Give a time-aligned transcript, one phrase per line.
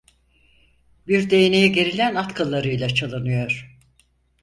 [1.07, 3.77] Bir değneğe gerilen at kıllarıyla çalınıyor!